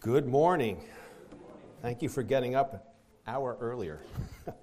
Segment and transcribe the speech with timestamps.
[0.00, 0.82] Good morning.
[1.82, 2.80] Thank you for getting up an
[3.26, 4.00] hour earlier.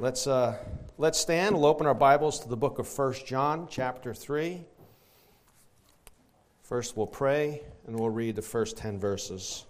[0.00, 0.58] let's, uh,
[0.98, 1.54] let's stand.
[1.54, 4.64] We'll open our Bibles to the book of 1 John, chapter 3.
[6.64, 9.64] First, we'll pray and we'll read the first 10 verses.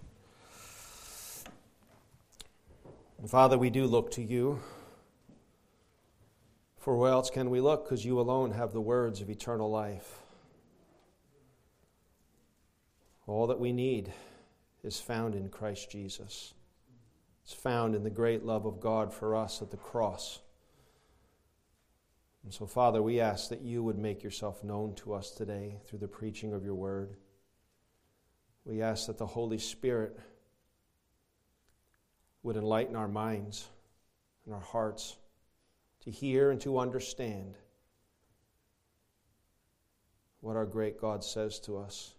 [3.27, 4.59] Father, we do look to you.
[6.79, 7.85] For where else can we look?
[7.85, 10.23] Because you alone have the words of eternal life.
[13.27, 14.13] All that we need
[14.83, 16.53] is found in Christ Jesus.
[17.43, 20.39] It's found in the great love of God for us at the cross.
[22.43, 25.99] And so, Father, we ask that you would make yourself known to us today through
[25.99, 27.15] the preaching of your word.
[28.63, 30.17] We ask that the Holy Spirit
[32.43, 33.67] would enlighten our minds
[34.45, 35.17] and our hearts
[36.05, 37.55] to hear and to understand
[40.39, 42.13] what our great God says to us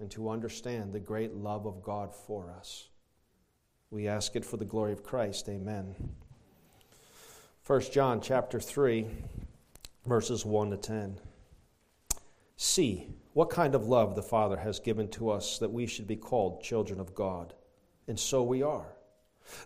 [0.00, 2.88] and to understand the great love of God for us.
[3.90, 5.48] We ask it for the glory of Christ.
[5.48, 5.94] Amen.
[7.66, 9.06] 1 John chapter 3
[10.06, 11.20] verses 1 to 10.
[12.56, 16.16] See what kind of love the Father has given to us that we should be
[16.16, 17.54] called children of God,
[18.08, 18.96] and so we are.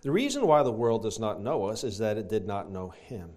[0.03, 2.91] The reason why the world does not know us is that it did not know
[2.91, 3.31] him.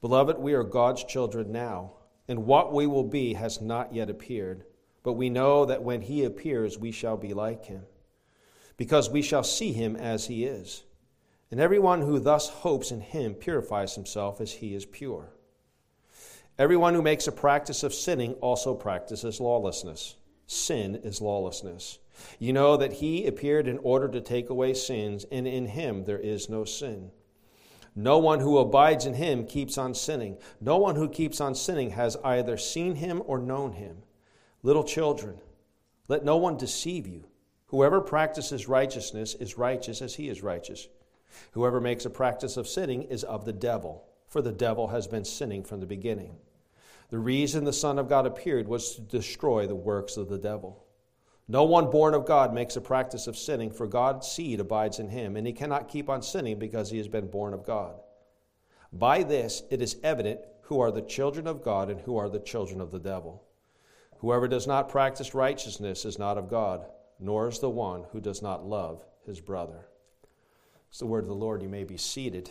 [0.00, 1.92] Beloved, we are God's children now,
[2.28, 4.64] and what we will be has not yet appeared.
[5.06, 7.82] But we know that when he appears, we shall be like him,
[8.76, 10.82] because we shall see him as he is.
[11.48, 15.28] And everyone who thus hopes in him purifies himself as he is pure.
[16.58, 20.16] Everyone who makes a practice of sinning also practices lawlessness.
[20.48, 22.00] Sin is lawlessness.
[22.40, 26.18] You know that he appeared in order to take away sins, and in him there
[26.18, 27.12] is no sin.
[27.94, 30.38] No one who abides in him keeps on sinning.
[30.60, 33.98] No one who keeps on sinning has either seen him or known him.
[34.66, 35.38] Little children,
[36.08, 37.28] let no one deceive you.
[37.66, 40.88] Whoever practices righteousness is righteous as he is righteous.
[41.52, 45.24] Whoever makes a practice of sinning is of the devil, for the devil has been
[45.24, 46.34] sinning from the beginning.
[47.10, 50.84] The reason the Son of God appeared was to destroy the works of the devil.
[51.46, 55.10] No one born of God makes a practice of sinning, for God's seed abides in
[55.10, 58.00] him, and he cannot keep on sinning because he has been born of God.
[58.92, 62.40] By this it is evident who are the children of God and who are the
[62.40, 63.45] children of the devil.
[64.20, 66.86] Whoever does not practice righteousness is not of God,
[67.20, 69.86] nor is the one who does not love his brother.
[70.88, 71.62] It's the word of the Lord.
[71.62, 72.50] You may be seated.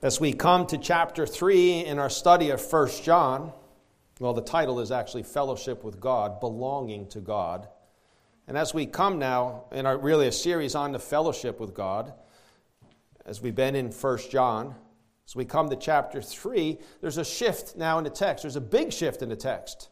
[0.00, 3.52] As we come to chapter 3 in our study of 1 John,
[4.20, 7.68] well, the title is actually Fellowship with God, Belonging to God.
[8.46, 12.12] And as we come now in our really a series on the fellowship with God,
[13.24, 14.74] as we've been in 1 John,
[15.34, 18.42] we come to chapter 3, there's a shift now in the text.
[18.42, 19.88] There's a big shift in the text.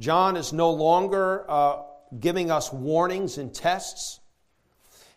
[0.00, 1.82] John is no longer uh,
[2.18, 4.20] giving us warnings and tests.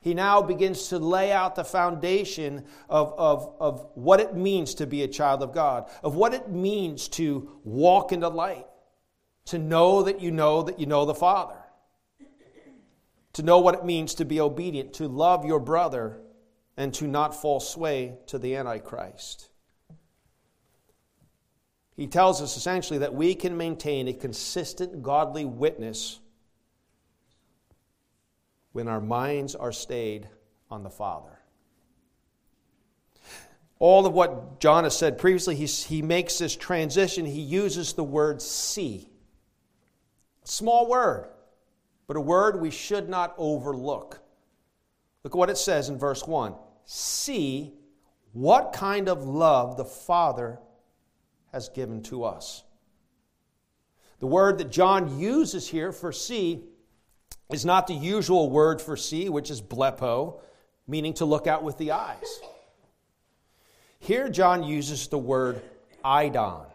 [0.02, 4.86] He now begins to lay out the foundation of, of, of what it means to
[4.86, 8.68] be a child of God, of what it means to walk in the light,
[9.46, 11.58] to know that you know that you know the Father,
[13.34, 16.20] to know what it means to be obedient, to love your brother
[16.78, 19.50] and to not fall sway to the Antichrist.
[21.96, 26.20] He tells us essentially that we can maintain a consistent godly witness
[28.74, 30.28] when our minds are stayed
[30.70, 31.40] on the Father.
[33.80, 37.26] All of what John has said previously, he, he makes this transition.
[37.26, 39.10] He uses the word see.
[40.44, 41.30] Small word,
[42.08, 44.20] but a word we should not overlook.
[45.24, 47.74] Look at what it says in verse 1 See
[48.34, 50.60] what kind of love the Father
[51.52, 52.64] has given to us.
[54.20, 56.64] The word that John uses here for see
[57.52, 60.40] is not the usual word for see, which is blepo,
[60.88, 62.40] meaning to look out with the eyes.
[64.00, 65.62] Here, John uses the word
[66.04, 66.66] eidon.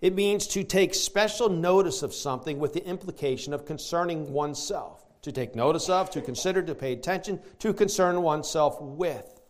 [0.00, 5.32] It means to take special notice of something with the implication of concerning oneself to
[5.32, 9.40] take notice of, to consider, to pay attention, to concern oneself with.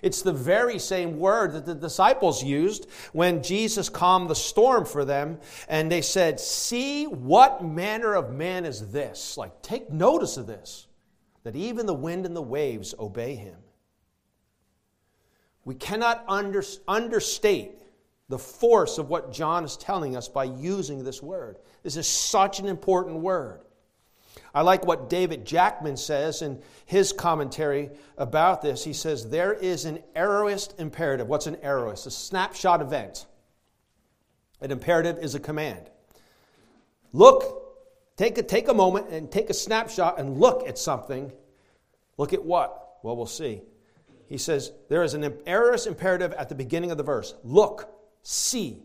[0.00, 5.04] It's the very same word that the disciples used when Jesus calmed the storm for
[5.04, 9.36] them, and they said, See what manner of man is this?
[9.36, 10.86] Like, take notice of this,
[11.42, 13.56] that even the wind and the waves obey him.
[15.64, 17.72] We cannot under, understate
[18.28, 21.58] the force of what John is telling us by using this word.
[21.82, 23.63] This is such an important word.
[24.54, 28.84] I like what David Jackman says in his commentary about this.
[28.84, 31.26] He says, There is an aorist imperative.
[31.26, 32.06] What's an aorist?
[32.06, 33.26] A snapshot event.
[34.60, 35.90] An imperative is a command.
[37.12, 37.62] look,
[38.16, 41.32] take a, take a moment and take a snapshot and look at something.
[42.16, 42.98] Look at what?
[43.02, 43.62] Well, we'll see.
[44.28, 47.88] He says there is an aorist imperative at the beginning of the verse look,
[48.22, 48.82] see.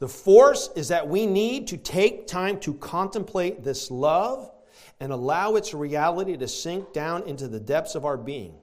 [0.00, 4.50] The force is that we need to take time to contemplate this love
[5.02, 8.54] and allow its reality to sink down into the depths of our being.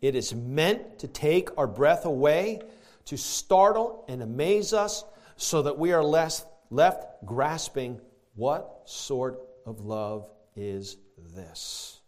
[0.00, 2.62] It is meant to take our breath away,
[3.04, 5.04] to startle and amaze us,
[5.36, 8.00] so that we are less, left grasping
[8.36, 10.96] what sort of love is
[11.34, 12.00] this?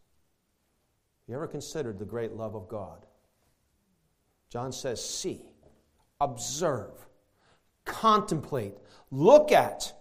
[1.20, 3.04] Have you ever considered the great love of God?
[4.48, 5.42] John says, see,
[6.22, 7.06] observe,
[7.84, 8.78] contemplate,
[9.10, 9.92] look at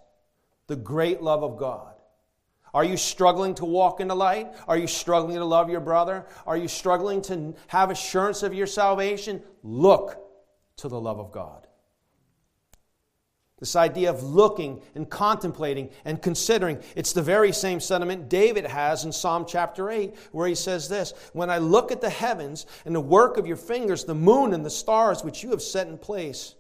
[0.68, 1.91] the great love of God.
[2.74, 4.54] Are you struggling to walk in the light?
[4.68, 6.26] Are you struggling to love your brother?
[6.48, 9.42] Are you struggling to have assurance of your salvation?
[9.64, 10.18] Look
[10.78, 11.68] to the love of God.
[13.60, 16.80] This idea of looking and contemplating and considering.
[16.96, 21.14] It's the very same sentiment David has in Psalm chapter 8, where he says this
[21.34, 24.66] When I look at the heavens and the work of your fingers, the moon and
[24.66, 26.56] the stars which you have set in place,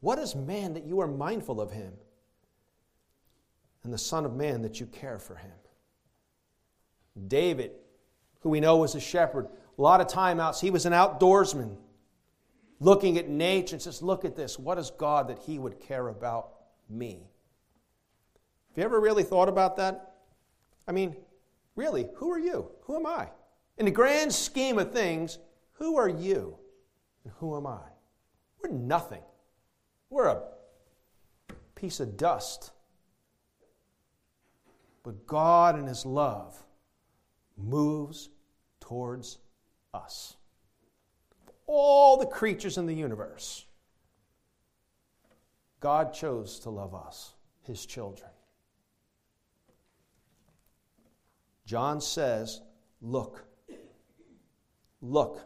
[0.00, 1.94] what is man that you are mindful of him?
[3.82, 5.52] And the Son of Man that you care for him.
[7.28, 7.72] David,
[8.40, 9.48] who we know was a shepherd,
[9.78, 11.76] a lot of timeouts, he was an outdoorsman
[12.78, 14.58] looking at nature and says, Look at this.
[14.58, 16.52] What is God that he would care about
[16.88, 17.30] me?
[18.70, 20.14] Have you ever really thought about that?
[20.86, 21.16] I mean,
[21.76, 22.70] really, who are you?
[22.82, 23.28] Who am I?
[23.78, 25.38] In the grand scheme of things,
[25.72, 26.56] who are you?
[27.24, 27.80] And who am I?
[28.62, 29.22] We're nothing.
[30.08, 30.42] We're a
[31.74, 32.72] piece of dust
[35.02, 36.62] but God in His love
[37.56, 38.28] moves
[38.80, 39.38] towards
[39.94, 40.36] us.
[41.66, 43.64] All the creatures in the universe,
[45.78, 48.30] God chose to love us, His children.
[51.64, 52.60] John says,
[53.00, 53.44] Look,
[55.00, 55.40] look,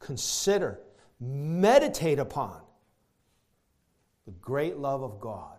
[0.00, 0.80] consider,
[1.20, 2.62] meditate upon
[4.24, 5.57] the great love of God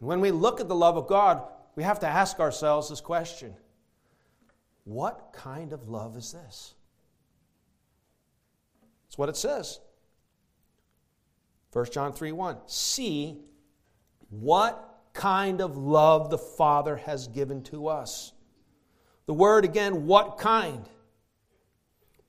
[0.00, 1.42] and when we look at the love of God,
[1.74, 3.54] we have to ask ourselves this question
[4.84, 6.74] What kind of love is this?
[9.06, 9.80] That's what it says.
[11.72, 12.56] 1 John 3 1.
[12.66, 13.38] See
[14.30, 18.32] what kind of love the Father has given to us.
[19.26, 20.88] The word again, what kind?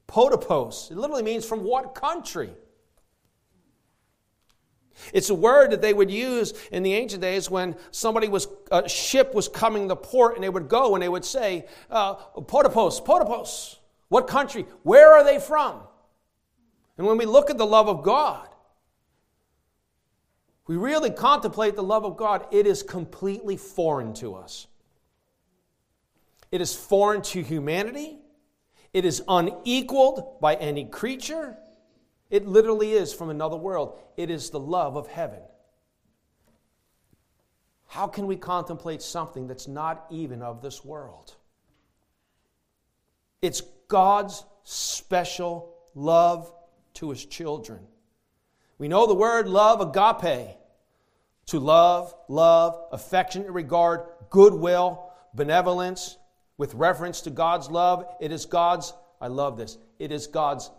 [0.07, 0.91] Potapos.
[0.91, 2.51] It literally means from what country?
[5.13, 8.87] It's a word that they would use in the ancient days when somebody was, a
[8.87, 13.03] ship was coming to port and they would go and they would say, uh, Potapos,
[13.05, 13.77] Potapos,
[14.09, 14.65] what country?
[14.83, 15.81] Where are they from?
[16.97, 18.47] And when we look at the love of God,
[20.67, 24.67] we really contemplate the love of God, it is completely foreign to us.
[26.51, 28.19] It is foreign to humanity.
[28.93, 31.57] It is unequaled by any creature.
[32.29, 33.99] It literally is from another world.
[34.15, 35.39] It is the love of heaven.
[37.87, 41.35] How can we contemplate something that's not even of this world?
[43.41, 46.53] It's God's special love
[46.95, 47.79] to his children.
[48.77, 50.55] We know the word love, agape,
[51.47, 56.17] to love, love, affectionate regard, goodwill, benevolence,
[56.57, 58.05] with reference to God's love.
[58.19, 60.69] It is God's, I love this, it is God's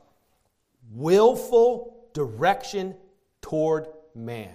[0.90, 2.94] willful direction
[3.42, 4.54] toward man.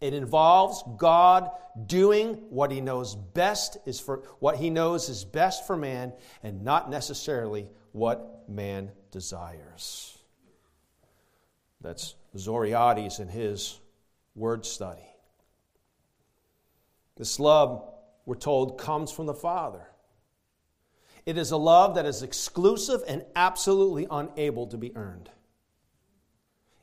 [0.00, 1.50] It involves God
[1.86, 6.62] doing what he knows best is for what he knows is best for man and
[6.62, 10.18] not necessarily what man desires.
[11.80, 13.78] That's Zodhiates in his
[14.34, 15.06] word study.
[17.16, 17.88] This love,
[18.26, 19.86] we're told, comes from the Father.
[21.26, 25.30] It is a love that is exclusive and absolutely unable to be earned.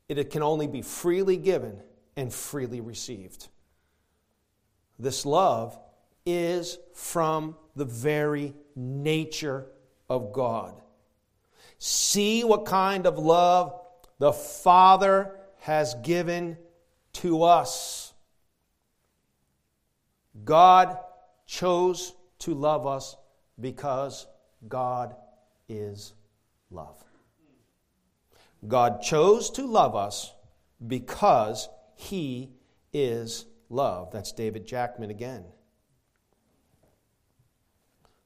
[0.09, 1.81] It can only be freely given
[2.15, 3.47] and freely received.
[4.99, 5.79] This love
[6.25, 9.67] is from the very nature
[10.09, 10.81] of God.
[11.77, 13.79] See what kind of love
[14.19, 16.57] the Father has given
[17.13, 18.13] to us.
[20.43, 20.97] God
[21.47, 23.15] chose to love us
[23.59, 24.27] because
[24.67, 25.15] God
[25.67, 26.13] is
[26.69, 27.03] love.
[28.67, 30.33] God chose to love us
[30.85, 32.51] because he
[32.93, 34.11] is love.
[34.11, 35.43] That's David Jackman again.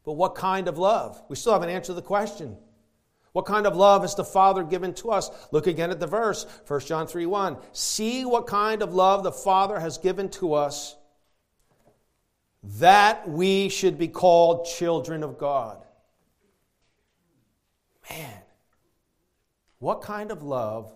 [0.03, 1.21] But what kind of love?
[1.29, 2.57] We still haven't answered the question.
[3.31, 5.29] What kind of love has the Father given to us?
[5.51, 7.57] Look again at the verse, 1 John 3 1.
[7.73, 10.95] See what kind of love the Father has given to us
[12.79, 15.85] that we should be called children of God.
[18.09, 18.41] Man,
[19.79, 20.93] what kind of love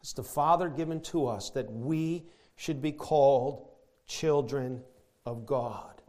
[0.00, 2.24] has the Father given to us that we
[2.56, 3.68] should be called
[4.06, 4.82] children
[5.26, 6.02] of God?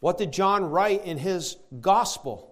[0.00, 2.48] What did John write in his gospel?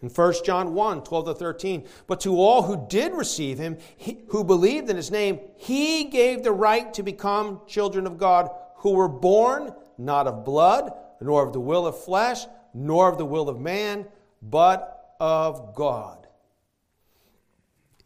[0.00, 4.24] In 1 John 1 12 to 13, but to all who did receive him, he,
[4.28, 8.92] who believed in his name, he gave the right to become children of God, who
[8.92, 13.48] were born not of blood, nor of the will of flesh, nor of the will
[13.48, 14.06] of man,
[14.40, 16.26] but of God.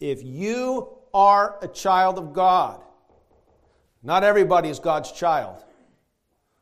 [0.01, 2.83] If you are a child of God,
[4.03, 5.63] not everybody is God's child.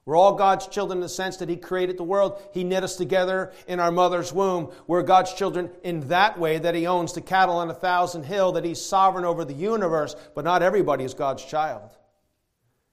[0.05, 2.43] We're all God's children in the sense that He created the world.
[2.53, 4.73] He knit us together in our mother's womb.
[4.87, 8.53] We're God's children in that way that He owns the cattle on a thousand hill,
[8.53, 11.91] that He's sovereign over the universe, but not everybody is God's child.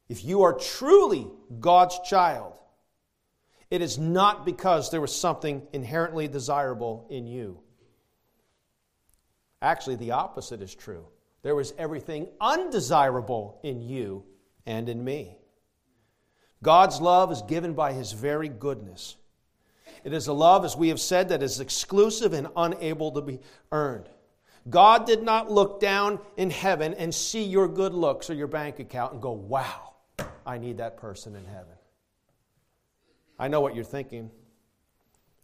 [0.09, 1.27] If you are truly
[1.59, 2.59] God's child,
[3.69, 7.59] it is not because there was something inherently desirable in you.
[9.61, 11.05] Actually, the opposite is true.
[11.41, 14.23] There was everything undesirable in you
[14.65, 15.37] and in me.
[16.63, 19.15] God's love is given by His very goodness.
[20.03, 23.39] It is a love, as we have said, that is exclusive and unable to be
[23.71, 24.09] earned.
[24.69, 28.79] God did not look down in heaven and see your good looks or your bank
[28.79, 29.95] account and go, wow,
[30.45, 31.76] I need that person in heaven.
[33.39, 34.31] I know what you're thinking.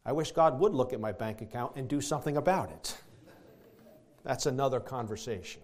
[0.05, 2.97] I wish God would look at my bank account and do something about it.
[4.23, 5.61] That's another conversation.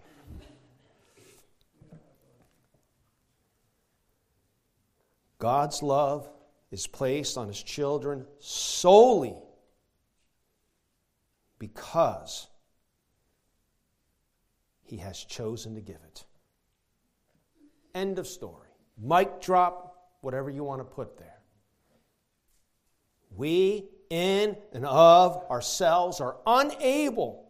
[5.38, 6.28] God's love
[6.70, 9.36] is placed on his children solely
[11.58, 12.46] because
[14.82, 16.24] he has chosen to give it.
[17.94, 18.68] End of story.
[19.02, 21.39] Mic drop, whatever you want to put there.
[23.40, 27.46] We, in and of ourselves, are unable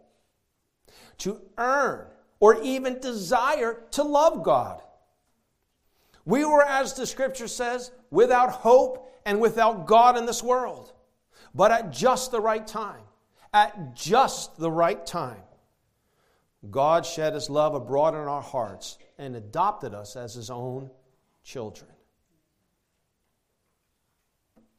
[1.18, 2.06] to earn
[2.38, 4.82] or even desire to love God.
[6.24, 10.92] We were, as the scripture says, without hope and without God in this world.
[11.56, 13.02] But at just the right time,
[13.52, 15.42] at just the right time,
[16.70, 20.88] God shed his love abroad in our hearts and adopted us as his own
[21.42, 21.90] children.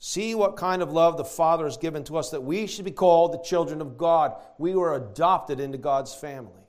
[0.03, 2.91] See what kind of love the Father has given to us that we should be
[2.91, 4.33] called the children of God.
[4.57, 6.63] We were adopted into God's family.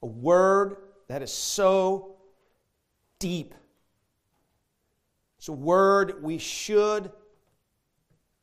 [0.00, 0.76] A word
[1.08, 2.18] that is so
[3.18, 3.52] deep.
[5.38, 7.10] It's a word we should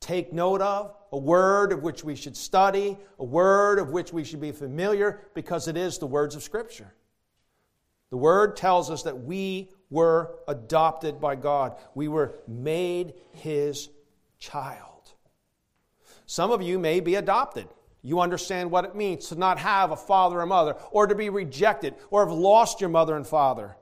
[0.02, 4.26] take note of, a word of which we should study, a word of which we
[4.26, 6.94] should be familiar because it is the words of Scripture.
[8.10, 11.78] The word tells us that we were adopted by God.
[11.96, 13.90] We were made His
[14.40, 15.14] child.
[16.26, 17.68] Some of you may be adopted.
[18.02, 21.30] You understand what it means to not have a father or mother, or to be
[21.30, 23.76] rejected, or have lost your mother and father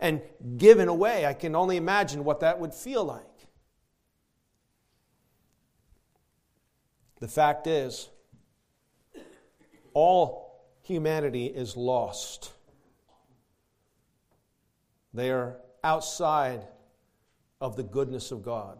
[0.00, 0.20] and
[0.56, 1.26] given away.
[1.26, 3.24] I can only imagine what that would feel like.
[7.20, 8.08] The fact is,
[9.92, 12.52] all humanity is lost.
[15.18, 16.64] They are outside
[17.60, 18.78] of the goodness of God.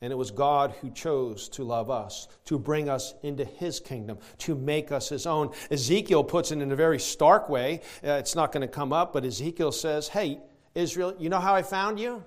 [0.00, 4.18] And it was God who chose to love us, to bring us into His kingdom,
[4.38, 5.52] to make us His own.
[5.70, 7.82] Ezekiel puts it in a very stark way.
[8.02, 10.40] Uh, it's not going to come up, but Ezekiel says, Hey,
[10.74, 12.24] Israel, you know how I found you?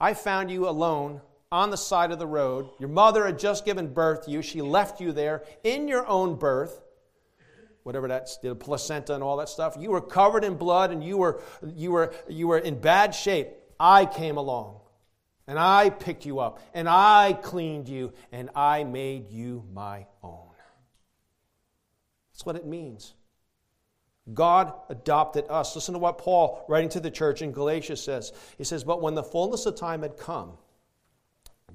[0.00, 1.20] I found you alone
[1.52, 2.68] on the side of the road.
[2.80, 4.42] Your mother had just given birth to you.
[4.42, 6.82] She left you there in your own birth
[7.90, 9.76] whatever that's the placenta and all that stuff.
[9.76, 11.42] You were covered in blood and you were
[11.74, 13.48] you were you were in bad shape.
[13.80, 14.78] I came along
[15.48, 20.52] and i picked you up and i cleaned you and i made you my own.
[22.32, 23.14] That's what it means.
[24.32, 25.74] God adopted us.
[25.74, 28.32] Listen to what paul writing to the church in galatia says.
[28.56, 30.52] He says but when the fullness of time had come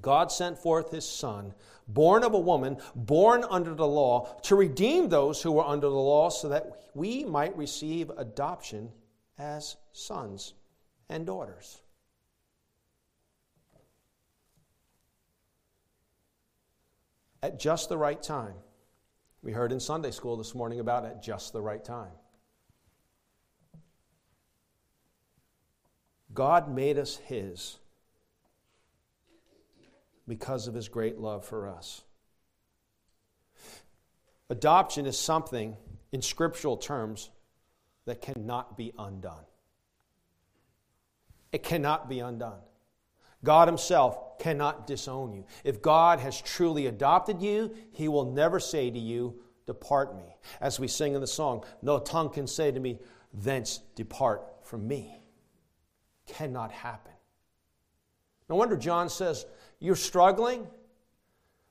[0.02, 1.54] god sent forth his son
[1.88, 5.94] born of a woman, born under the law, to redeem those who were under the
[5.94, 8.90] law, so that we might receive adoption
[9.38, 10.54] as sons
[11.08, 11.80] and daughters.
[17.42, 18.54] At just the right time.
[19.42, 22.10] We heard in Sunday school this morning about at just the right time.
[26.34, 27.78] God made us His
[30.28, 32.02] because of his great love for us.
[34.48, 35.76] Adoption is something,
[36.12, 37.30] in scriptural terms,
[38.06, 39.44] that cannot be undone.
[41.52, 42.60] It cannot be undone.
[43.42, 45.46] God Himself cannot disown you.
[45.64, 50.36] If God has truly adopted you, He will never say to you, Depart me.
[50.60, 53.00] As we sing in the song, no tongue can say to me,
[53.32, 55.20] Thence depart from me.
[56.26, 57.12] Cannot happen.
[58.48, 59.44] No wonder John says,
[59.80, 60.66] You're struggling?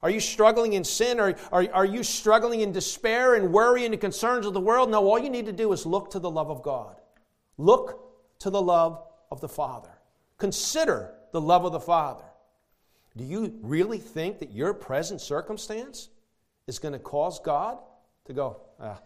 [0.01, 1.19] Are you struggling in sin?
[1.19, 4.89] Are, are, are you struggling in despair and worry and the concerns of the world?
[4.91, 7.01] No, all you need to do is look to the love of God.
[7.57, 8.01] Look
[8.39, 9.89] to the love of the Father.
[10.37, 12.25] Consider the love of the Father.
[13.17, 16.09] Do you really think that your present circumstance
[16.67, 17.77] is going to cause God
[18.25, 18.99] to go, ah,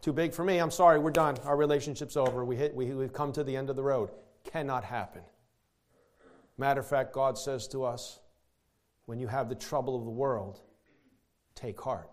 [0.00, 0.58] too big for me.
[0.58, 1.36] I'm sorry, we're done.
[1.44, 2.44] Our relationship's over.
[2.44, 4.10] We hit, we, we've come to the end of the road.
[4.44, 5.22] Cannot happen.
[6.56, 8.20] Matter of fact, God says to us,
[9.10, 10.60] when you have the trouble of the world,
[11.56, 12.08] take heart.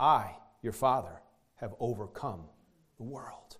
[0.00, 0.30] I,
[0.62, 1.20] your Father,
[1.56, 2.44] have overcome
[2.96, 3.58] the world.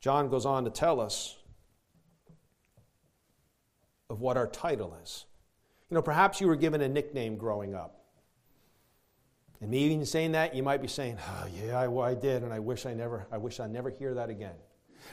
[0.00, 1.36] John goes on to tell us
[4.08, 5.24] of what our title is.
[5.90, 8.04] You know, perhaps you were given a nickname growing up.
[9.60, 12.52] And me even saying that, you might be saying, oh, yeah, I, I did, and
[12.52, 14.54] I wish I never, I wish I never hear that again.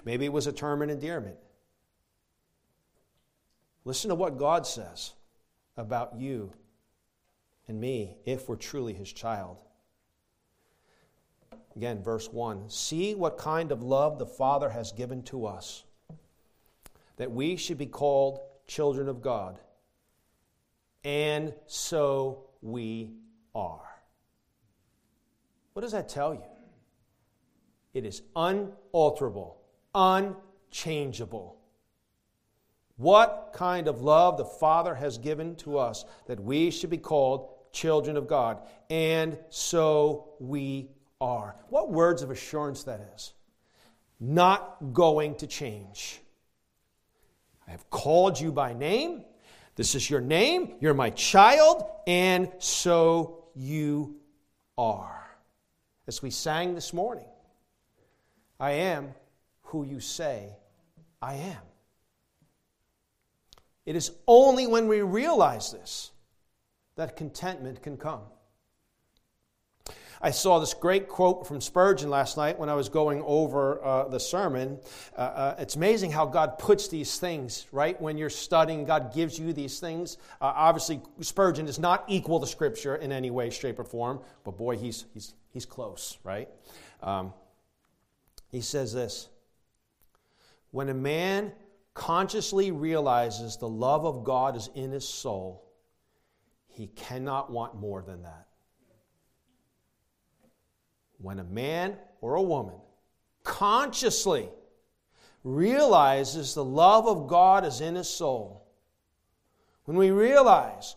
[0.05, 1.37] Maybe it was a term of endearment.
[3.87, 5.13] Listen to what God says
[5.77, 6.51] about you
[7.69, 9.55] and me if we're truly His child.
[11.73, 15.85] Again, verse 1 See what kind of love the Father has given to us,
[17.15, 19.57] that we should be called children of God.
[21.05, 23.13] And so we
[23.55, 24.01] are.
[25.71, 26.43] What does that tell you?
[27.93, 29.61] It is unalterable,
[29.95, 31.56] unchangeable.
[32.97, 37.49] What kind of love the Father has given to us that we should be called
[37.71, 38.59] children of God.
[38.89, 40.89] And so we
[41.21, 41.55] are.
[41.69, 43.33] What words of assurance that is.
[44.19, 46.19] Not going to change.
[47.67, 49.23] I have called you by name.
[49.75, 50.73] This is your name.
[50.79, 51.85] You're my child.
[52.07, 54.15] And so you
[54.77, 55.13] are.
[56.07, 57.27] As we sang this morning,
[58.59, 59.13] I am
[59.61, 60.55] who you say
[61.21, 61.66] I am.
[63.87, 66.11] It is only when we realize this
[66.97, 68.19] that contentment can come.
[70.21, 74.07] I saw this great quote from Spurgeon last night when I was going over uh,
[74.09, 74.79] the sermon.
[75.15, 77.99] Uh, uh, it's amazing how God puts these things, right?
[78.01, 80.17] When you're studying, God gives you these things.
[80.41, 84.57] Uh, obviously, Spurgeon does not equal the scripture in any way, shape, or form, but
[84.57, 86.49] boy, he's, he's, he's close, right?
[87.01, 87.31] Um,
[88.49, 89.29] he says this
[90.71, 91.53] When a man
[91.97, 95.67] consciously realizes the love of God is in his soul,
[96.67, 98.45] he cannot want more than that.
[101.17, 102.75] When a man or a woman
[103.43, 104.47] consciously
[105.43, 108.67] realizes the love of God is in his soul,
[109.85, 110.95] when we realize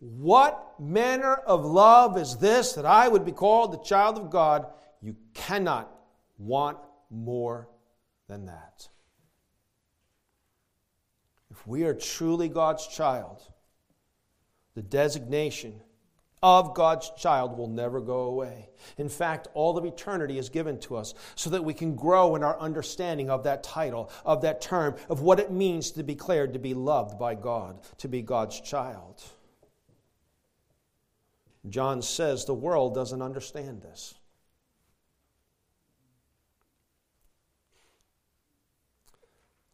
[0.00, 4.66] what manner of love is this that I would be called the child of God,
[5.00, 5.90] you cannot
[6.36, 6.76] want
[7.10, 7.70] more
[8.28, 8.88] than that.
[11.66, 13.42] We are truly God's child,
[14.74, 15.80] the designation
[16.42, 18.68] of God's child will never go away.
[18.98, 22.42] In fact, all of eternity is given to us so that we can grow in
[22.42, 26.52] our understanding of that title, of that term, of what it means to be declared
[26.52, 29.22] to be loved by God, to be God's child.
[31.68, 34.14] John says the world doesn't understand this.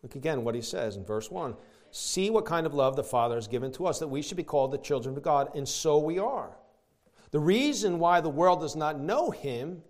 [0.02, 1.56] Look again what he says in verse 1.
[1.90, 4.42] See what kind of love the Father has given to us, that we should be
[4.42, 6.56] called the children of God, and so we are.
[7.30, 9.82] The reason why the world does not know him,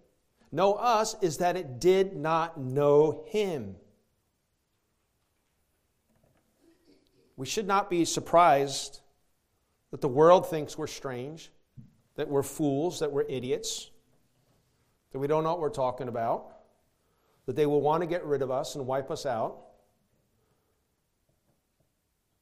[0.53, 3.77] know us, is that it did not know him.
[7.37, 9.01] We should not be surprised
[9.91, 11.51] that the world thinks we're strange,
[12.17, 13.91] that we're fools, that we're idiots,
[15.13, 16.57] that we don't know what we're talking about,
[17.47, 19.68] that they will want to get rid of us and wipe us out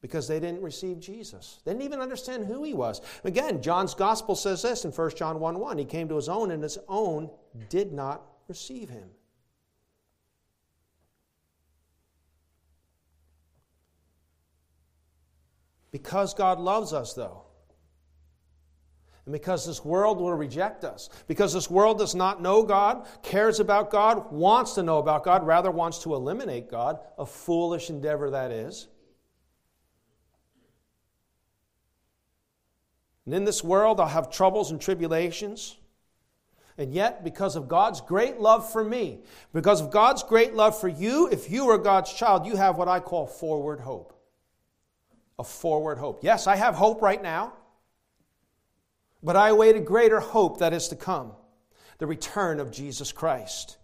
[0.03, 1.61] because they didn't receive Jesus.
[1.65, 3.01] They didn't even understand who he was.
[3.25, 5.79] Again, John's gospel says this in 1 John 1 1.
[5.79, 7.31] He came to his own, and his own
[7.69, 9.09] did not receive him.
[15.91, 17.47] Because God loves us, though,
[19.25, 23.59] and because this world will reject us, because this world does not know God, cares
[23.59, 28.31] about God, wants to know about God, rather wants to eliminate God, a foolish endeavor
[28.31, 28.89] that is.
[33.27, 35.77] And in this world, I'll have troubles and tribulations.
[36.79, 39.21] And yet, because of God's great love for me,
[39.53, 42.89] because of God's great love for you, if you are God's child, you have what
[42.89, 44.13] I call forward hope.
[45.39, 46.23] A forward hope.
[46.23, 47.53] Yes, I have hope right now,
[49.23, 51.33] but I await a greater hope that is to come
[51.99, 53.79] the return of Jesus Christ.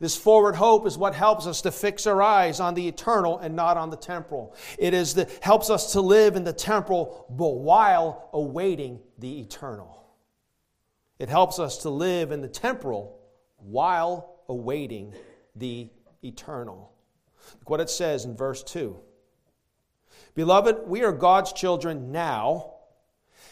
[0.00, 3.54] This forward hope is what helps us to fix our eyes on the eternal and
[3.54, 4.56] not on the temporal.
[4.78, 10.02] It is that helps us to live in the temporal but while awaiting the eternal.
[11.18, 13.20] It helps us to live in the temporal
[13.58, 15.12] while awaiting
[15.54, 15.90] the
[16.24, 16.92] eternal.
[17.58, 18.96] Look what it says in verse 2.
[20.34, 22.74] Beloved, we are God's children now,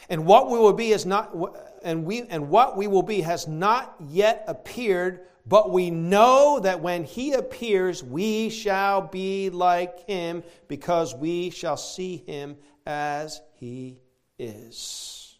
[0.09, 1.37] and what we will be is not
[1.83, 6.81] and we and what we will be has not yet appeared but we know that
[6.81, 13.99] when he appears, we shall be like him because we shall see him as he
[14.39, 15.39] is.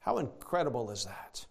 [0.00, 1.46] How incredible is that?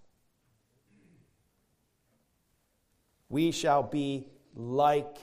[3.29, 5.17] We shall be like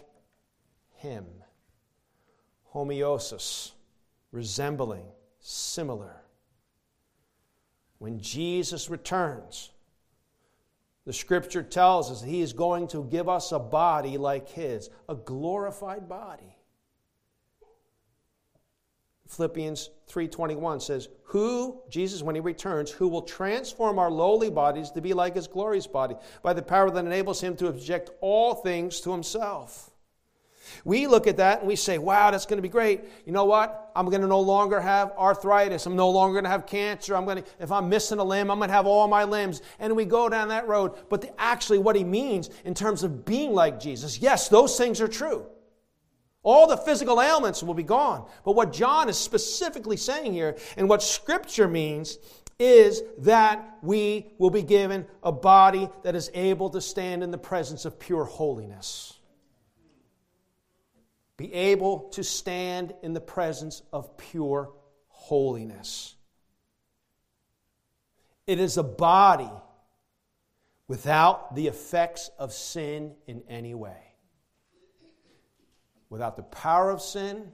[0.97, 1.27] him.
[2.75, 3.71] Homeosis,
[4.33, 5.07] resembling,
[5.39, 6.23] similar.
[7.99, 9.72] When Jesus returns,
[11.05, 15.15] the scripture tells us he is going to give us a body like his, a
[15.15, 16.57] glorified body.
[19.27, 25.01] Philippians 3:21 says, "Who Jesus when he returns, who will transform our lowly bodies to
[25.01, 29.01] be like his glorious body by the power that enables him to object all things
[29.01, 29.92] to himself."
[30.85, 33.03] We look at that and we say, wow, that's going to be great.
[33.27, 33.91] You know what?
[33.95, 35.87] I'm going to no longer have arthritis.
[35.87, 37.17] I'm no longer going to have cancer.
[37.17, 39.63] I'm going to, if I'm missing a limb, I'm going to have all my limbs.
[39.79, 40.93] And we go down that road.
[41.09, 45.01] But the, actually, what he means in terms of being like Jesus, yes, those things
[45.01, 45.47] are true.
[46.43, 48.29] All the physical ailments will be gone.
[48.45, 52.19] But what John is specifically saying here, and what Scripture means,
[52.59, 57.39] is that we will be given a body that is able to stand in the
[57.39, 59.19] presence of pure holiness
[61.43, 64.71] be able to stand in the presence of pure
[65.09, 66.15] holiness.
[68.47, 69.51] It is a body
[70.87, 74.15] without the effects of sin in any way.
[76.11, 77.51] Without the power of sin,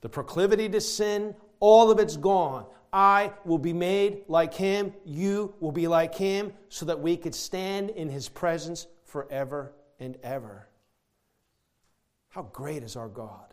[0.00, 2.66] the proclivity to sin, all of it's gone.
[2.92, 7.34] I will be made like him, you will be like him, so that we could
[7.34, 10.68] stand in his presence forever and ever.
[12.32, 13.52] How great is our God?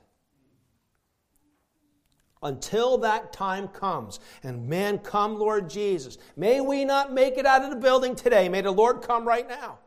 [2.41, 6.17] Until that time comes, and man, come, Lord Jesus.
[6.37, 8.47] May we not make it out of the building today.
[8.47, 9.79] May the Lord come right now.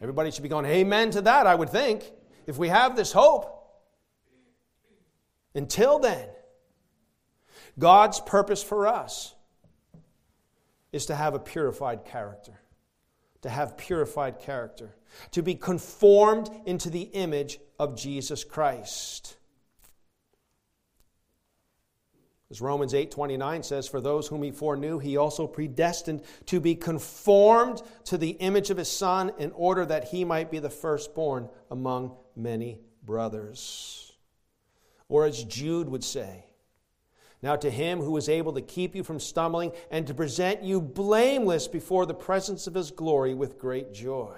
[0.00, 2.10] Everybody should be going, Amen to that, I would think,
[2.46, 3.52] if we have this hope.
[5.54, 6.28] Until then,
[7.78, 9.34] God's purpose for us
[10.92, 12.62] is to have a purified character.
[13.46, 14.96] To have purified character
[15.30, 19.36] to be conformed into the image of Jesus Christ.
[22.50, 27.82] As Romans 8:29 says, for those whom he foreknew, he also predestined to be conformed
[28.06, 32.16] to the image of his son in order that he might be the firstborn among
[32.34, 34.12] many brothers.
[35.08, 36.45] Or as Jude would say,
[37.46, 40.80] now to him who is able to keep you from stumbling and to present you
[40.80, 44.36] blameless before the presence of his glory with great joy.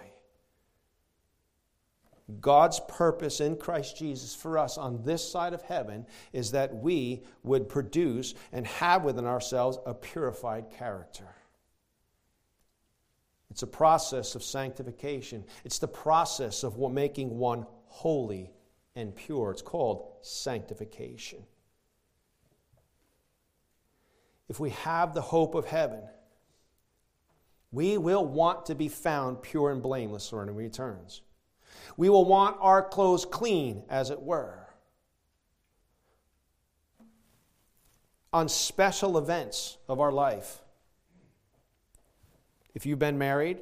[2.42, 7.22] God's purpose in Christ Jesus for us on this side of heaven is that we
[7.42, 11.34] would produce and have within ourselves a purified character.
[13.50, 18.52] It's a process of sanctification, it's the process of making one holy
[18.94, 19.50] and pure.
[19.50, 21.46] It's called sanctification.
[24.48, 26.02] If we have the hope of heaven,
[27.70, 31.22] we will want to be found pure and blameless when he returns.
[31.96, 34.68] We will want our clothes clean, as it were.
[38.32, 40.60] On special events of our life.
[42.74, 43.58] If you've been married,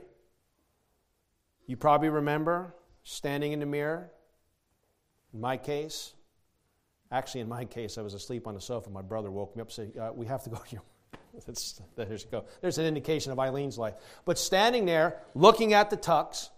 [1.66, 4.10] you probably remember standing in the mirror.
[5.32, 6.14] In my case,
[7.10, 8.90] actually, in my case, I was asleep on the sofa.
[8.90, 10.82] My brother woke me up and said, uh, We have to go to your.
[11.46, 12.44] That's, there's, go.
[12.62, 13.94] there's an indication of Eileen's life.
[14.24, 16.48] But standing there, looking at the tux,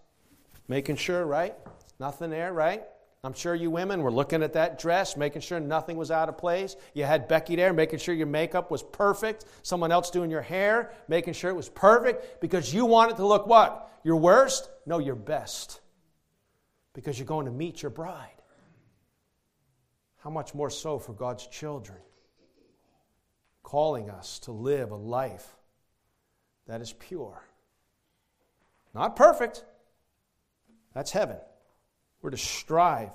[0.69, 1.55] Making sure, right?
[1.99, 2.83] Nothing there, right?
[3.23, 6.37] I'm sure you women were looking at that dress, making sure nothing was out of
[6.37, 6.77] place.
[6.93, 9.43] You had Becky there, making sure your makeup was perfect.
[9.63, 13.25] Someone else doing your hair, making sure it was perfect because you want it to
[13.25, 13.91] look what?
[14.03, 14.69] Your worst?
[14.85, 15.81] No, your best.
[16.93, 18.38] Because you're going to meet your bride.
[20.29, 21.97] How much more so for God's children?
[23.63, 25.57] calling us to live a life
[26.67, 27.43] that is pure.
[28.93, 29.65] Not perfect,
[30.93, 31.37] that's heaven.
[32.21, 33.09] We're to strive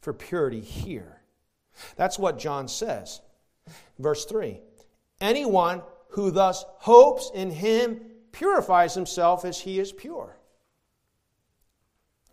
[0.00, 1.22] for purity here.
[1.94, 3.20] That's what John says.
[4.00, 4.60] Verse 3
[5.20, 8.00] Anyone who thus hopes in him
[8.32, 10.36] purifies himself as he is pure.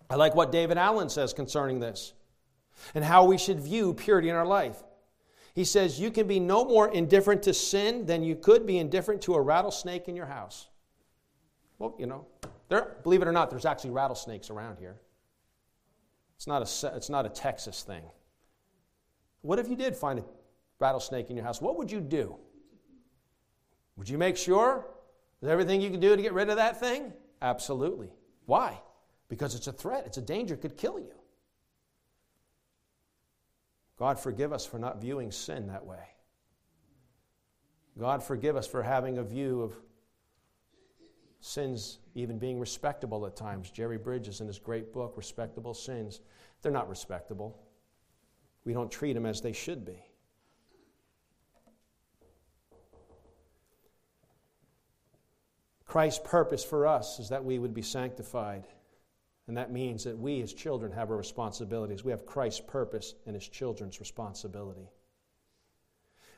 [0.10, 2.14] I like what David Allen says concerning this
[2.96, 4.84] and how we should view purity in our life.
[5.54, 9.22] He says, You can be no more indifferent to sin than you could be indifferent
[9.24, 10.68] to a rattlesnake in your house.
[11.80, 12.26] Well, you know,
[12.70, 14.96] there, believe it or not, there's actually rattlesnakes around here.
[16.38, 18.04] It's not, a, it's not a Texas thing.
[19.42, 20.26] What if you did find a
[20.80, 21.62] rattlesnake in your house?
[21.62, 22.38] What would you do?
[23.96, 24.88] Would you make sure
[25.40, 27.14] there's everything you can do to get rid of that thing?
[27.42, 28.10] Absolutely.
[28.46, 28.82] Why?
[29.30, 31.14] Because it's a threat, it's a danger, it could kill you.
[33.98, 36.04] God, forgive us for not viewing sin that way.
[38.00, 39.76] God, forgive us for having a view of
[41.42, 43.70] sins even being respectable at times.
[43.70, 46.22] Jerry Bridges, in his great book, Respectable Sins,
[46.62, 47.60] they're not respectable.
[48.66, 50.02] We don't treat them as they should be.
[55.86, 58.66] Christ's purpose for us is that we would be sanctified.
[59.48, 62.04] And that means that we as children have our responsibilities.
[62.04, 64.90] We have Christ's purpose and his children's responsibility.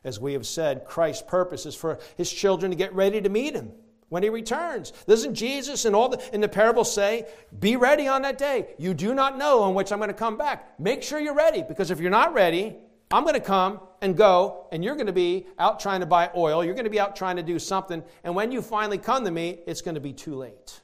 [0.04, 3.54] As we have said, Christ's purpose is for his children to get ready to meet
[3.54, 3.72] him
[4.10, 4.92] when he returns.
[5.08, 7.26] Doesn't Jesus and all the, in the parable say,
[7.60, 8.68] Be ready on that day?
[8.78, 10.80] You do not know on which I'm going to come back.
[10.80, 12.76] Make sure you're ready, because if you're not ready,
[13.12, 16.30] I'm going to come and go, and you're going to be out trying to buy
[16.36, 16.64] oil.
[16.64, 18.04] You're going to be out trying to do something.
[18.24, 20.82] And when you finally come to me, it's going to be too late.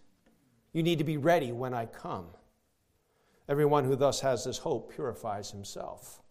[0.74, 2.28] You need to be ready when I come.
[3.50, 6.22] Everyone who thus has this hope purifies himself.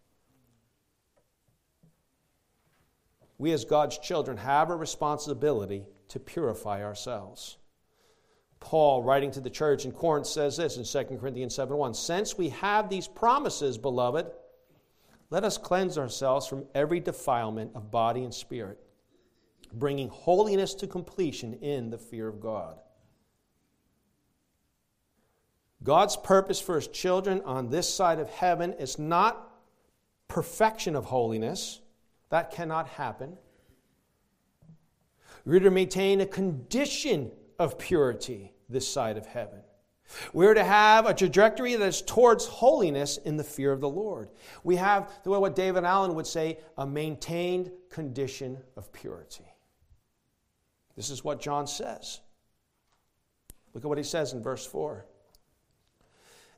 [3.37, 7.57] We, as God's children, have a responsibility to purify ourselves.
[8.61, 12.37] Paul, writing to the church in Corinth, says this in 2 Corinthians 7 1 Since
[12.37, 14.27] we have these promises, beloved,
[15.31, 18.79] let us cleanse ourselves from every defilement of body and spirit,
[19.73, 22.79] bringing holiness to completion in the fear of God.
[25.83, 29.51] God's purpose for his children on this side of heaven is not
[30.29, 31.81] perfection of holiness.
[32.29, 33.39] That cannot happen.
[35.45, 39.61] We're to maintain a condition of purity this side of heaven.
[40.33, 44.29] We're to have a trajectory that is towards holiness in the fear of the Lord.
[44.65, 49.45] We have, what David Allen would say, a maintained condition of purity.
[50.97, 52.21] This is what John says.
[53.73, 55.07] Look at what he says in verse 4.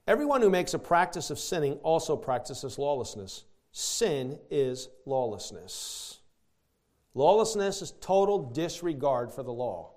[0.07, 3.45] Everyone who makes a practice of sinning also practices lawlessness.
[3.71, 6.21] Sin is lawlessness.
[7.15, 9.93] Lawlessness is total disregard for the law.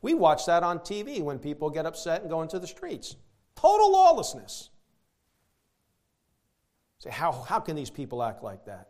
[0.00, 3.16] We watch that on TV when people get upset and go into the streets.
[3.54, 4.70] Total lawlessness.
[6.98, 8.88] Say, how, how can these people act like that?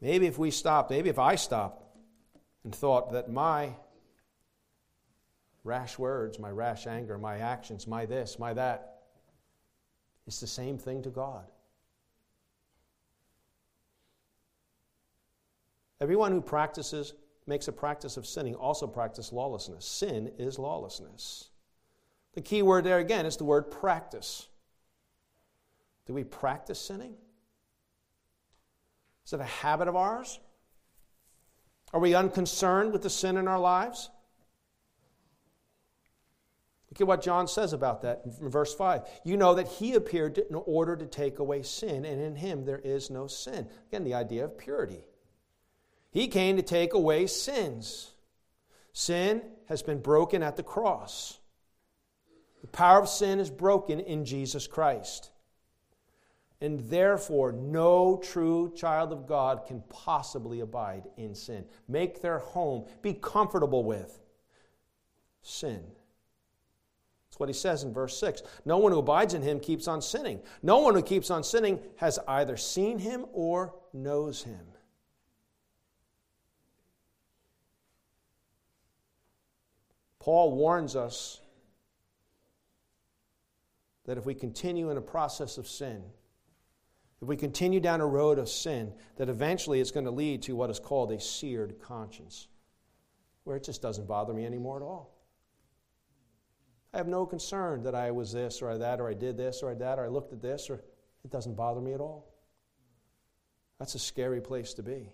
[0.00, 1.82] Maybe if we stopped, maybe if I stopped
[2.64, 3.74] and thought that my
[5.62, 8.93] rash words, my rash anger, my actions, my this, my that,
[10.26, 11.44] it's the same thing to God.
[16.00, 17.14] Everyone who practices,
[17.46, 19.84] makes a practice of sinning, also practices lawlessness.
[19.84, 21.48] Sin is lawlessness.
[22.34, 24.48] The key word there again is the word practice.
[26.06, 27.14] Do we practice sinning?
[29.26, 30.40] Is it a habit of ours?
[31.92, 34.10] Are we unconcerned with the sin in our lives?
[36.94, 39.02] Look at what John says about that in verse 5.
[39.24, 42.78] You know that he appeared in order to take away sin, and in him there
[42.78, 43.66] is no sin.
[43.88, 45.00] Again, the idea of purity.
[46.12, 48.12] He came to take away sins.
[48.92, 51.40] Sin has been broken at the cross.
[52.60, 55.32] The power of sin is broken in Jesus Christ.
[56.60, 61.64] And therefore, no true child of God can possibly abide in sin.
[61.88, 64.22] Make their home, be comfortable with
[65.42, 65.82] sin.
[67.34, 68.42] That's what he says in verse 6.
[68.64, 70.40] No one who abides in him keeps on sinning.
[70.62, 74.60] No one who keeps on sinning has either seen him or knows him.
[80.20, 81.40] Paul warns us
[84.04, 86.04] that if we continue in a process of sin,
[87.20, 90.54] if we continue down a road of sin, that eventually it's going to lead to
[90.54, 92.46] what is called a seared conscience,
[93.42, 95.13] where it just doesn't bother me anymore at all.
[96.94, 99.74] I have no concern that I was this or that, or I did this or
[99.74, 100.80] that, or I looked at this, or
[101.24, 102.32] it doesn't bother me at all.
[103.80, 105.12] That's a scary place to be.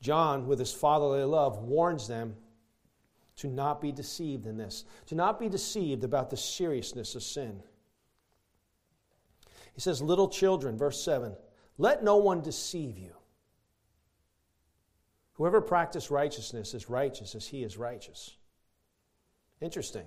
[0.00, 2.36] John, with his fatherly love, warns them
[3.36, 7.60] to not be deceived in this, to not be deceived about the seriousness of sin.
[9.72, 11.34] He says, Little children, verse 7,
[11.76, 13.16] let no one deceive you.
[15.34, 18.36] Whoever practices righteousness is righteous as he is righteous.
[19.60, 20.06] Interesting.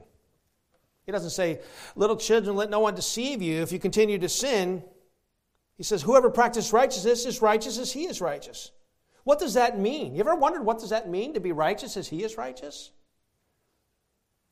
[1.06, 1.60] He doesn't say,
[1.96, 4.84] Little children, let no one deceive you if you continue to sin.
[5.76, 8.72] He says, Whoever practices righteousness is righteous as he is righteous.
[9.24, 10.16] What does that mean?
[10.16, 12.92] You ever wondered what does that mean to be righteous as he is righteous?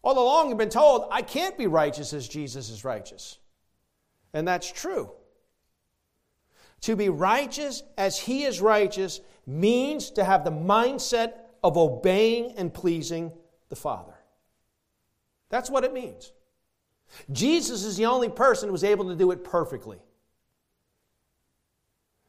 [0.03, 3.39] All along you've been told, I can't be righteous as Jesus is righteous.
[4.33, 5.11] And that's true.
[6.81, 12.73] To be righteous as he is righteous means to have the mindset of obeying and
[12.73, 13.31] pleasing
[13.69, 14.13] the Father.
[15.49, 16.31] That's what it means.
[17.31, 19.99] Jesus is the only person who was able to do it perfectly.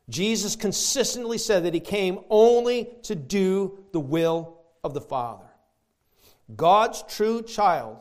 [0.08, 5.46] Jesus consistently said that he came only to do the will of the Father.
[6.54, 7.98] God's true child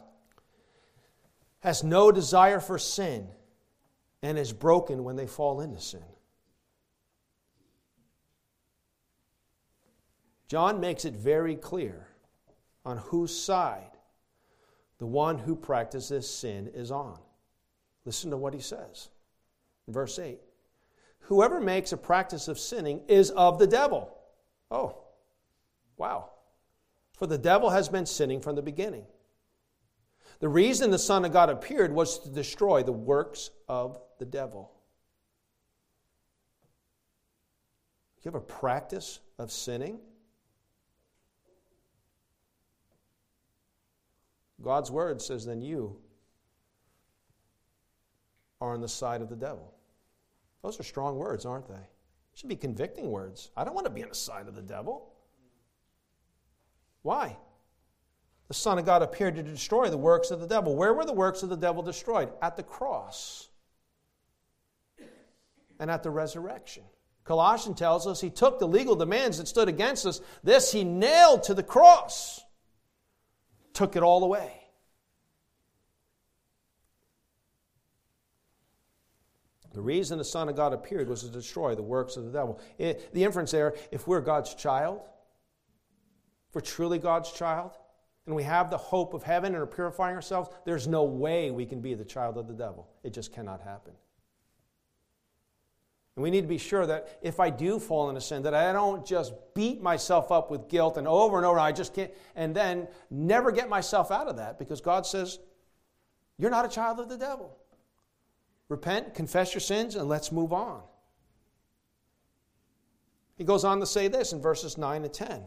[1.61, 3.27] has no desire for sin
[4.21, 6.03] and is broken when they fall into sin.
[10.47, 12.07] John makes it very clear
[12.85, 13.91] on whose side
[14.99, 17.19] the one who practices sin is on.
[18.05, 19.09] Listen to what he says.
[19.87, 20.39] Verse 8
[21.21, 24.15] Whoever makes a practice of sinning is of the devil.
[24.69, 25.03] Oh,
[25.97, 26.29] wow.
[27.13, 29.05] For the devil has been sinning from the beginning.
[30.39, 34.71] The reason the Son of God appeared was to destroy the works of the devil.
[38.21, 39.99] You have a practice of sinning?
[44.65, 45.95] God's word says, then you
[48.59, 49.71] are on the side of the devil.
[50.63, 51.87] Those are strong words, aren't they?
[52.33, 53.51] Should be convicting words.
[53.55, 55.13] I don't want to be on the side of the devil.
[57.03, 57.37] Why?
[58.47, 60.75] The Son of God appeared to destroy the works of the devil.
[60.75, 62.29] Where were the works of the devil destroyed?
[62.41, 63.49] At the cross
[65.79, 66.83] and at the resurrection.
[67.23, 70.21] Colossians tells us he took the legal demands that stood against us.
[70.43, 72.41] This he nailed to the cross
[73.75, 74.51] took it all away.
[79.73, 82.61] The reason the Son of God appeared was to destroy the works of the devil.
[82.77, 85.01] It, the inference there, if we're God's child,
[86.49, 87.71] if we're truly God's child,
[88.25, 91.65] and we have the hope of heaven and are purifying ourselves, there's no way we
[91.65, 92.87] can be the child of the devil.
[93.03, 93.93] It just cannot happen.
[96.15, 98.71] And we need to be sure that if I do fall into sin, that I
[98.71, 102.55] don't just beat myself up with guilt and over and over, I just can't, and
[102.55, 105.39] then never get myself out of that because God says,
[106.37, 107.57] You're not a child of the devil.
[108.69, 110.81] Repent, confess your sins, and let's move on.
[113.35, 115.43] He goes on to say this in verses 9 and 10.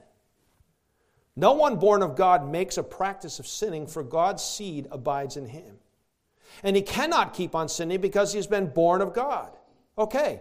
[1.34, 5.46] No one born of God makes a practice of sinning, for God's seed abides in
[5.46, 5.78] him.
[6.62, 9.56] And he cannot keep on sinning because he's been born of God.
[9.96, 10.40] Okay,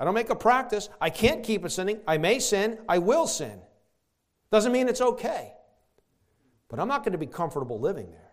[0.00, 0.88] I don't make a practice.
[0.98, 2.00] I can't keep it sinning.
[2.08, 2.78] I may sin.
[2.88, 3.60] I will sin.
[4.50, 5.52] Doesn't mean it's okay.
[6.70, 8.32] But I'm not going to be comfortable living there.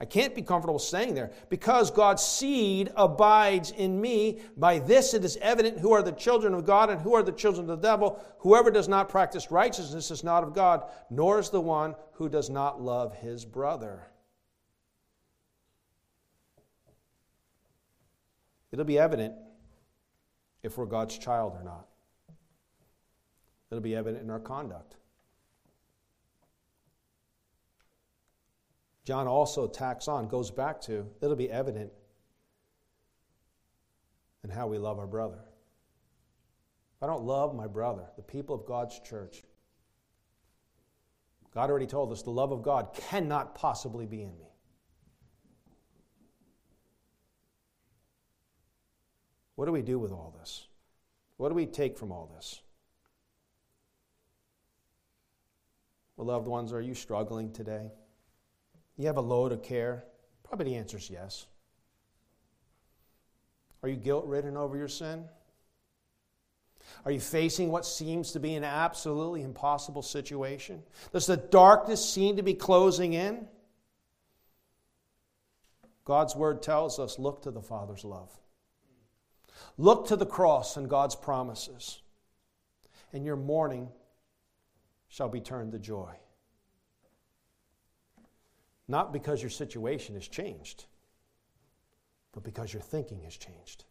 [0.00, 4.40] I can't be comfortable staying there because God's seed abides in me.
[4.56, 7.32] By this it is evident who are the children of God and who are the
[7.32, 8.24] children of the devil.
[8.38, 12.48] Whoever does not practice righteousness is not of God, nor is the one who does
[12.48, 14.06] not love his brother.
[18.72, 19.34] It'll be evident
[20.62, 21.86] if we're God's child or not.
[23.70, 24.96] It'll be evident in our conduct.
[29.04, 31.90] John also tacks on, goes back to, it'll be evident
[34.44, 35.38] in how we love our brother.
[36.96, 39.42] If I don't love my brother, the people of God's church,
[41.54, 44.49] God already told us the love of God cannot possibly be in me.
[49.60, 50.66] What do we do with all this?
[51.36, 52.62] What do we take from all this?
[56.16, 57.90] Well, loved ones, are you struggling today?
[58.96, 60.04] You have a load of care?
[60.44, 61.46] Probably the answer is yes.
[63.82, 65.26] Are you guilt ridden over your sin?
[67.04, 70.82] Are you facing what seems to be an absolutely impossible situation?
[71.12, 73.46] Does the darkness seem to be closing in?
[76.06, 78.30] God's word tells us look to the Father's love.
[79.78, 82.00] Look to the cross and God's promises,
[83.12, 83.88] and your mourning
[85.08, 86.12] shall be turned to joy.
[88.88, 90.86] Not because your situation has changed,
[92.32, 93.84] but because your thinking has changed.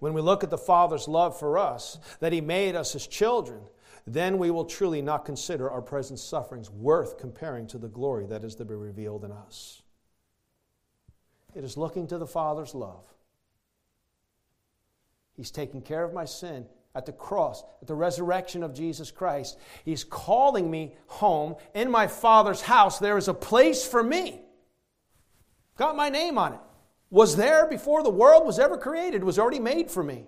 [0.00, 3.62] when we look at the Father's love for us, that He made us His children,
[4.06, 8.44] then we will truly not consider our present sufferings worth comparing to the glory that
[8.44, 9.82] is to be revealed in us.
[11.54, 13.04] It is looking to the Father's love.
[15.36, 19.58] He's taking care of my sin at the cross, at the resurrection of Jesus Christ.
[19.84, 21.56] He's calling me home.
[21.74, 24.42] In my Father's house, there is a place for me.
[25.76, 26.60] Got my name on it.
[27.10, 30.26] Was there before the world was ever created, was already made for me.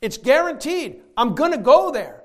[0.00, 1.02] It's guaranteed.
[1.16, 2.22] I'm going to go there.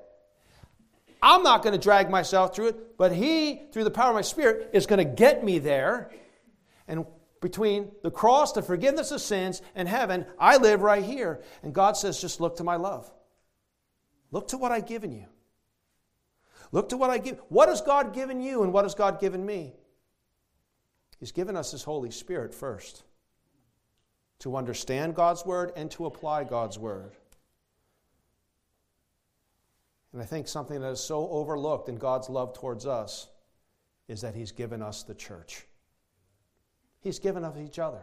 [1.22, 4.22] I'm not going to drag myself through it, but He, through the power of my
[4.22, 6.12] Spirit, is going to get me there.
[6.88, 7.06] And
[7.42, 11.42] between the cross, the forgiveness of sins, and heaven, I live right here.
[11.64, 13.12] And God says, just look to my love.
[14.32, 15.26] Look to what I've given you.
[16.72, 17.42] Look to what I give.
[17.50, 19.74] What has God given you and what has God given me?
[21.20, 23.04] He's given us His Holy Spirit first
[24.39, 27.12] to understand God's Word and to apply God's Word.
[30.14, 33.28] And I think something that is so overlooked in God's love towards us
[34.08, 35.66] is that He's given us the church.
[37.02, 38.02] He's given us each other.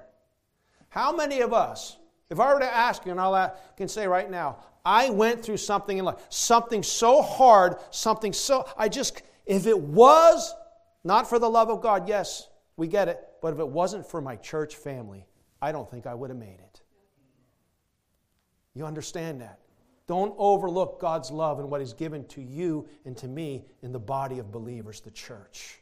[0.88, 1.96] How many of us,
[2.30, 5.44] if I were to ask you, and I uh, can say right now, I went
[5.44, 10.55] through something in life, something so hard, something so, I just, if it was
[11.05, 14.20] not for the love of God, yes, we get it, but if it wasn't for
[14.20, 15.26] my church family,
[15.61, 16.80] I don't think I would have made it.
[18.74, 19.59] You understand that?
[20.07, 23.99] Don't overlook God's love and what He's given to you and to me in the
[23.99, 25.78] body of believers, the church.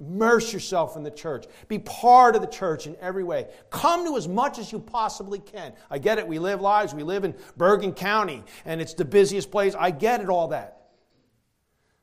[0.00, 1.46] Immerse yourself in the church.
[1.68, 3.48] Be part of the church in every way.
[3.68, 5.74] Come to as much as you possibly can.
[5.90, 6.26] I get it.
[6.26, 6.94] We live lives.
[6.94, 9.74] We live in Bergen County, and it's the busiest place.
[9.78, 10.88] I get it, all that.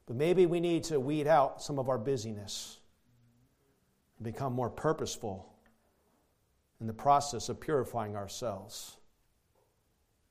[0.05, 2.77] But maybe we need to weed out some of our busyness
[4.17, 5.51] and become more purposeful
[6.79, 8.97] in the process of purifying ourselves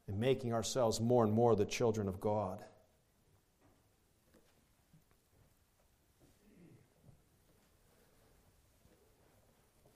[0.07, 2.65] and making ourselves more and more the children of God.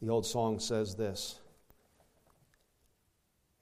[0.01, 1.41] The old song says this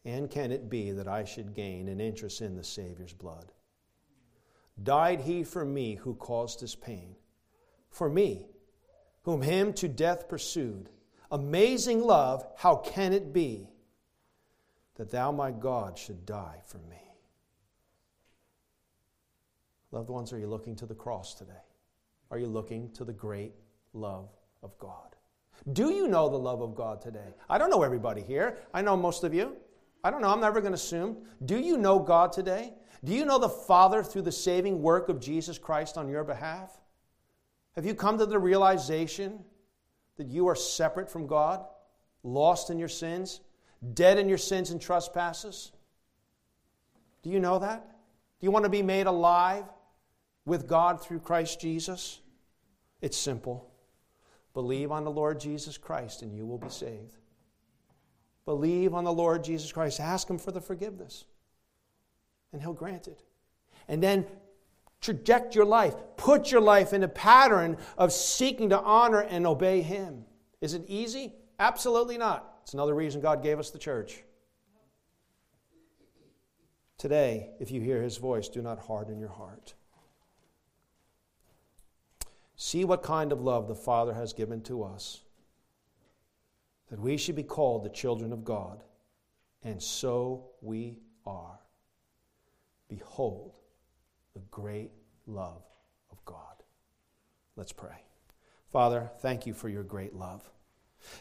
[0.04, 3.52] And can it be that I should gain an interest in the Savior's blood?
[4.80, 7.16] Died he for me who caused his pain,
[7.90, 8.46] for me,
[9.22, 10.88] whom him to death pursued.
[11.30, 13.68] Amazing love, how can it be
[14.94, 16.96] that thou, my God, should die for me?
[19.90, 21.52] Loved ones, are you looking to the cross today?
[22.30, 23.52] Are you looking to the great
[23.92, 24.28] love
[24.62, 25.16] of God?
[25.72, 27.34] Do you know the love of God today?
[27.48, 28.58] I don't know everybody here.
[28.72, 29.56] I know most of you.
[30.02, 30.28] I don't know.
[30.28, 31.18] I'm never going to assume.
[31.44, 32.72] Do you know God today?
[33.04, 36.72] Do you know the Father through the saving work of Jesus Christ on your behalf?
[37.76, 39.44] Have you come to the realization
[40.16, 41.64] that you are separate from God,
[42.22, 43.40] lost in your sins,
[43.94, 45.70] dead in your sins and trespasses?
[47.22, 47.84] Do you know that?
[48.40, 49.64] Do you want to be made alive
[50.44, 52.20] with God through Christ Jesus?
[53.00, 53.67] It's simple.
[54.58, 57.16] Believe on the Lord Jesus Christ and you will be saved.
[58.44, 60.00] Believe on the Lord Jesus Christ.
[60.00, 61.26] Ask Him for the forgiveness,
[62.52, 63.22] and He'll grant it.
[63.86, 64.26] And then
[65.00, 69.80] traject your life, put your life in a pattern of seeking to honor and obey
[69.80, 70.24] Him.
[70.60, 71.34] Is it easy?
[71.60, 72.58] Absolutely not.
[72.64, 74.24] It's another reason God gave us the church.
[76.96, 79.74] Today, if you hear His voice, do not harden your heart.
[82.60, 85.22] See what kind of love the Father has given to us,
[86.90, 88.82] that we should be called the children of God,
[89.62, 91.60] and so we are.
[92.88, 93.52] Behold
[94.34, 94.90] the great
[95.28, 95.62] love
[96.10, 96.64] of God.
[97.54, 98.02] Let's pray.
[98.72, 100.42] Father, thank you for your great love.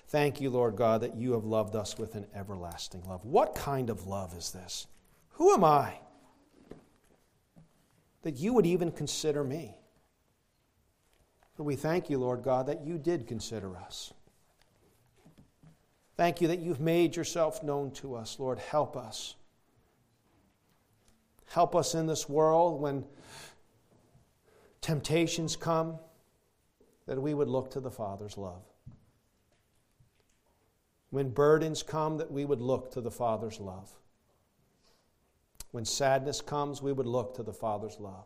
[0.08, 3.24] Thank you, Lord God, that you have loved us with an everlasting love.
[3.24, 4.88] What kind of love is this?
[5.34, 6.00] Who am I
[8.24, 9.76] that you would even consider me?
[11.58, 14.14] But we thank you, Lord God, that you did consider us.
[16.16, 18.40] Thank you that you've made yourself known to us.
[18.40, 19.36] Lord, help us.
[21.48, 23.06] Help us in this world when
[24.82, 25.98] temptations come,
[27.08, 28.64] that we would look to the Father's love.
[31.10, 33.90] When burdens come, that we would look to the Father's love.
[35.72, 38.26] When sadness comes, we would look to the Father's love.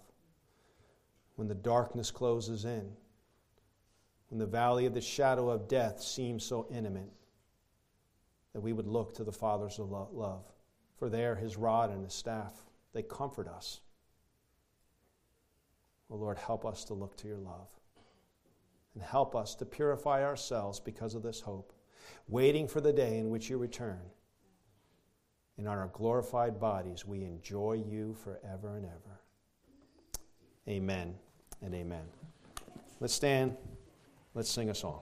[1.35, 2.91] When the darkness closes in,
[4.31, 7.11] when the valley of the shadow of death seems so intimate,
[8.53, 10.45] that we would look to the Father's of love.
[10.95, 12.53] For there, his rod and his staff,
[12.93, 13.81] they comfort us.
[16.09, 17.69] Oh Lord, help us to look to your love.
[18.93, 21.73] And help us to purify ourselves because of this hope,
[22.29, 23.99] waiting for the day in which you return.
[25.61, 29.21] in our glorified bodies, we enjoy you forever and ever.
[30.67, 31.13] Amen
[31.61, 32.05] and amen.
[32.99, 33.55] Let's stand.
[34.33, 35.01] Let's sing a song.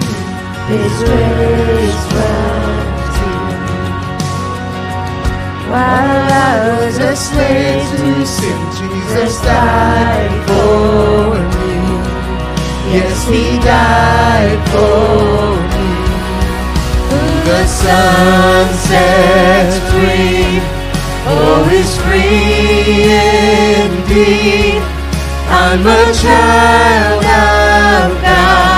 [0.71, 2.81] His word is found
[5.69, 11.75] While I was a slave to sin, Jesus died for me.
[12.95, 15.89] Yes, He died for me.
[17.49, 20.61] The Son sets free.
[21.27, 23.11] Oh, He's free
[23.83, 24.81] indeed.
[25.49, 28.70] I'm a child of God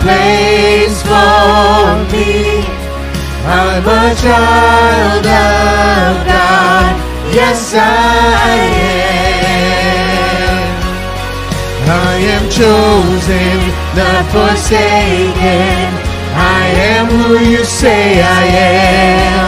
[0.00, 2.64] place for me.
[3.44, 6.94] I'm a child of God.
[7.38, 9.88] Yes, I am.
[11.88, 13.58] I am chosen,
[13.98, 15.88] not forsaken.
[16.34, 19.47] I am who you say I am.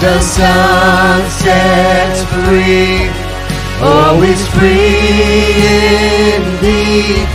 [0.00, 3.10] The Son sets free,
[3.82, 5.60] always free
[6.36, 7.28] indeed.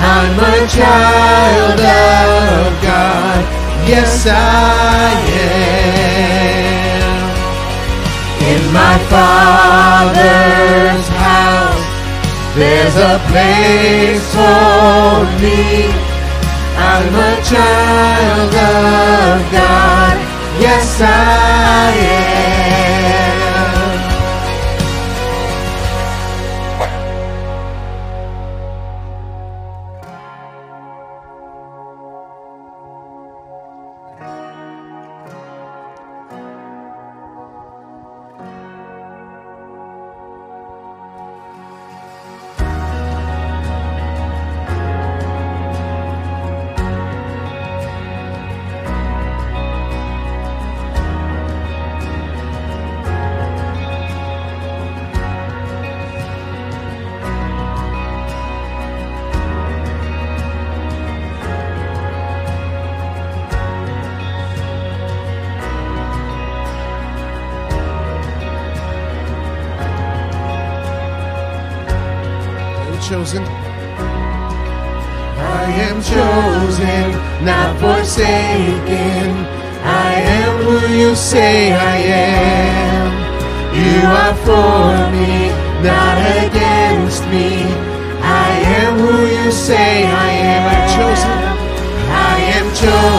[0.00, 3.44] I'm a child of God.
[3.86, 5.12] Yes, I
[5.44, 7.10] am.
[8.48, 11.84] In my Father's house,
[12.56, 15.92] there's a place for me.
[16.78, 20.29] I'm a child of God.
[20.60, 22.29] Yes, I am.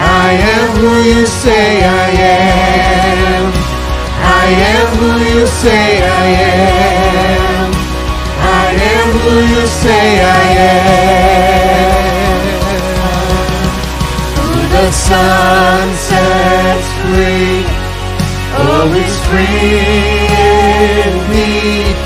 [0.00, 3.52] I am who you say I am.
[4.22, 7.70] I am who you say I am.
[8.40, 11.58] I am who you say I am.
[14.38, 17.66] Who the Son sets free,
[18.54, 19.82] oh, always free
[21.10, 21.96] indeed.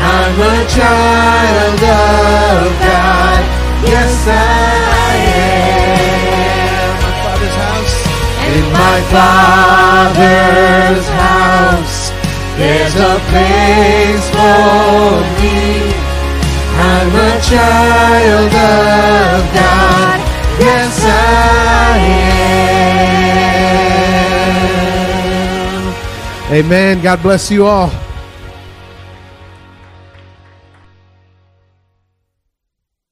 [0.00, 3.42] I'm a child of God.
[3.84, 4.87] Yes, I
[8.56, 12.10] In my Father's house,
[12.56, 15.92] there's a place for me.
[16.80, 20.18] I'm a child of God.
[20.58, 21.98] Yes, I
[26.48, 26.54] am.
[26.54, 27.02] Amen.
[27.02, 27.90] God bless you all.